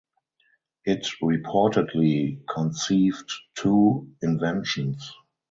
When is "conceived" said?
2.47-3.31